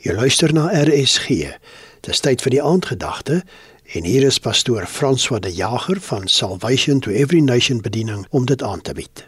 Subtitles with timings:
[0.00, 1.44] Jy luister na RSG.
[2.06, 3.42] Dis tyd vir die aandgedagte
[3.92, 8.62] en hier is pastoor François de Jager van Salvation to Every Nation bediening om dit
[8.64, 9.26] aan te bied.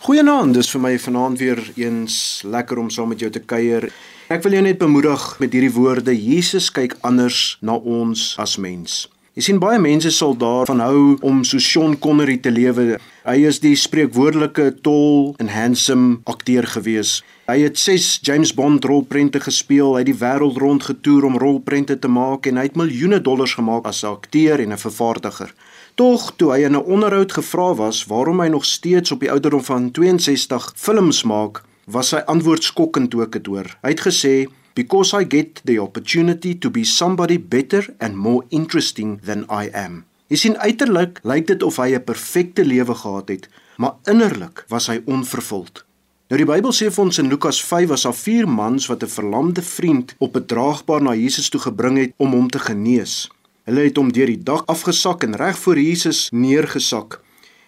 [0.00, 2.16] Goeienaand, dis vir my vanaand weer eens
[2.48, 3.90] lekker om saam met jou te kuier.
[4.32, 9.02] Ek wil jou net bemoedig met hierdie woorde: Jesus kyk anders na ons as mens.
[9.38, 12.96] Jy sien baie mense sal daarvan hou om so Sean Connery te lewe.
[13.22, 17.20] Hy is die spreekwoordelike tall and handsome akteur gewees.
[17.46, 21.94] Hy het 6 James Bond rolprente gespeel, hy het die wêreld rond getoer om rolprente
[22.02, 25.54] te maak en hy het miljoene dollars gemaak as 'n akteur en 'n vervaardiger.
[25.94, 29.62] Tog toe hy in 'n onderhoud gevra was waarom hy nog steeds op die ouderdom
[29.62, 33.78] van 62 films maak, was sy antwoord skokkend toe ek dit hoor.
[33.82, 34.48] Hy het gesê
[34.78, 40.04] because I get the opportunity to be somebody better and more interesting than I am.
[40.30, 44.86] Jy sien uiterlik lyk dit of hy 'n perfekte lewe gehad het, maar innerlik was
[44.86, 45.82] hy onvervuld.
[46.30, 49.16] Nou die Bybel sê vir ons in Lukas 5 was daar vier mans wat 'n
[49.18, 53.30] verlamde vriend op 'n draagbaar na Jesus toe gebring het om hom te genees.
[53.64, 57.20] Hulle het hom deur die dak afgesak en reg voor Jesus neergesak.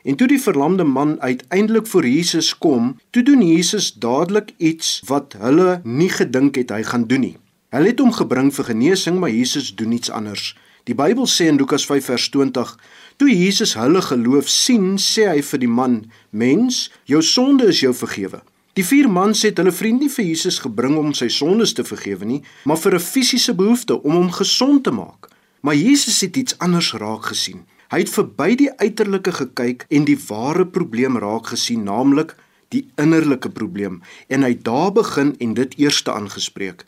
[0.03, 5.35] En toe die verlamde man uiteindelik voor Jesus kom, toe doen Jesus dadelik iets wat
[5.39, 7.37] hulle nie gedink het hy gaan doen nie.
[7.71, 10.55] Hulle het hom gebring vir genesing, maar Jesus doen iets anders.
[10.89, 12.73] Die Bybel sê in Lukas 5 vers 20:
[13.17, 17.95] Toe Jesus hulle geloof sien, sê hy vir die man: "Mens, jou sonde is jou
[17.95, 18.41] vergewe."
[18.79, 22.25] Die vier mans het hulle vriend nie vir Jesus gebring om sy sondes te vergewe
[22.25, 25.29] nie, maar vir 'n fisiese behoefte om hom gesond te maak.
[25.61, 27.67] Maar Jesus het iets anders raak gesien.
[27.91, 32.37] Hy het verby die uiterlike gekyk en die ware probleem raak gesien, naamlik
[32.71, 33.97] die innerlike probleem
[34.31, 36.85] en hy daar begin en dit eerste aangespreek.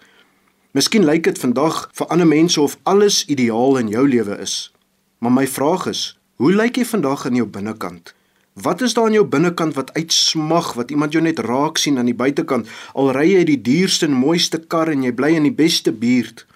[0.78, 4.70] Miskien lyk dit vandag vir ander mense of alles ideaal in jou lewe is.
[5.18, 6.02] Maar my vraag is,
[6.38, 8.14] hoe lyk jy vandag in jou binnekant?
[8.62, 12.12] Wat is daar in jou binnekant wat uitsmag, wat iemand jou net raak sien aan
[12.12, 12.70] die buitekant?
[12.94, 16.46] Al ry jy die duurste en mooiste kar en jy bly in die beste buurt.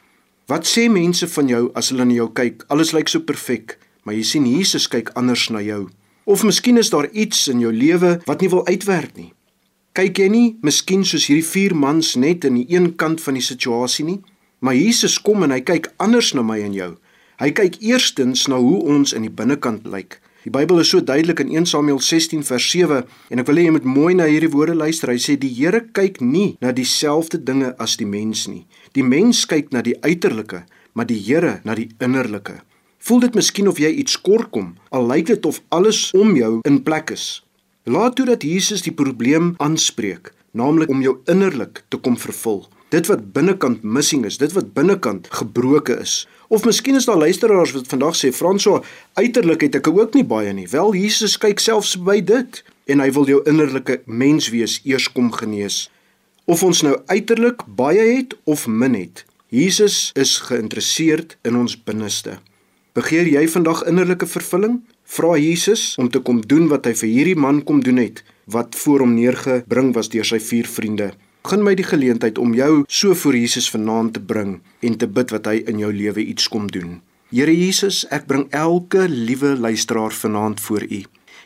[0.47, 2.62] Wat sê mense van jou as hulle na jou kyk?
[2.70, 3.74] Alles lyk so perfek
[4.06, 5.88] maar jy sien Jesus kyk anders na jou.
[6.26, 9.33] Of miskien is daar iets in jou lewe wat nie wil uitwerk nie.
[9.98, 13.45] Kyk jy nie miskien soos hierdie vier mans net in die een kant van die
[13.45, 14.20] situasie nie,
[14.61, 16.92] maar Jesus kom en hy kyk anders na my en jou.
[17.42, 20.20] Hy kyk eerstens na hoe ons in die binnekant lyk.
[20.46, 23.64] Die Bybel is so duidelik in 1 Samuel 16 vers 7 en ek wil hê
[23.66, 25.11] jy moet mooi na hierdie woorde luister.
[25.11, 28.62] Hy sê die Here kyk nie na dieselfde dinge as die mens nie.
[28.95, 30.62] Die mens kyk na die uiterlike,
[30.95, 32.61] maar die Here na die innerlike.
[33.06, 36.56] Voel dit miskien of jy iets kort kom, al lyk dit of alles om jou
[36.67, 37.27] in plek is.
[37.86, 42.64] Laat toe dat Jesus die probleem aanspreek, naamlik om jou innerlik te kom vervul.
[42.90, 46.24] Dit wat binnekant missing is, dit wat binnekant gebroke is.
[46.50, 48.83] Of miskien is daar luisteraars wat vandag sê, "Franso,
[49.14, 53.11] uiterlik het ek ook nie baie nie." Wel, Jesus kyk selfs by dit en hy
[53.12, 55.90] wil jou innerlike menswees eers kom genees.
[56.45, 62.39] Of ons nou uiterlik baie het of min het, Jesus is geïnteresseerd in ons binneste.
[62.96, 64.79] Begeer jy vandag innerlike vervulling?
[65.05, 68.23] Vra Jesus om te kom doen wat hy vir hierdie man kom doen het
[68.55, 71.11] wat voor hom neergebring was deur sy vier vriende.
[71.45, 75.34] Gun my die geleentheid om jou so voor Jesus vanaand te bring en te bid
[75.34, 77.02] wat hy in jou lewe iets kom doen.
[77.29, 81.02] Here Jesus, ek bring elke liewe luisteraar vanaand voor U.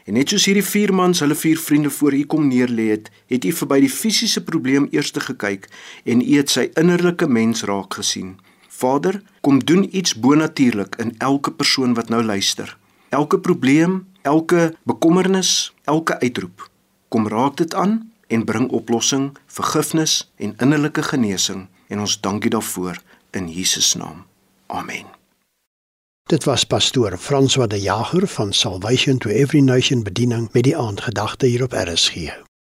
[0.07, 3.43] En net soos hierdie vier mans hulle vier vriende voor U kom neerlê het, het
[3.43, 5.67] U verby die fisiese probleem eers gekyk
[6.07, 8.37] en U het sy innerlike mens raak gesien.
[8.81, 12.77] Vader, kom doen iets bonatuurlik in elke persoon wat nou luister.
[13.09, 16.71] Elke probleem, elke bekommernis, elke uitroep.
[17.09, 23.03] Kom raak dit aan en bring oplossing, vergifnis en innerlike genesing en ons dankie daarvoor
[23.31, 24.25] in Jesus naam.
[24.67, 25.07] Amen.
[26.31, 31.47] Dit was pastoor François de Jager van Salvation to Every Nation bediening met die aandgedagte
[31.47, 32.31] hier op RSG.